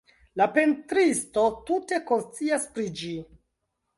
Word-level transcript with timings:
La 0.39 0.45
pentristo 0.53 1.43
tute 1.69 2.01
konscias 2.09 2.65
pri 2.79 2.89
ĝi. 3.03 3.13